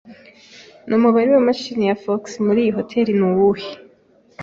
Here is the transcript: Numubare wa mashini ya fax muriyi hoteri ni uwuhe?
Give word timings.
Numubare 0.87 1.29
wa 1.35 1.41
mashini 1.47 1.83
ya 1.89 1.95
fax 2.03 2.23
muriyi 2.45 2.71
hoteri 2.77 3.11
ni 3.19 3.25
uwuhe? 3.29 3.69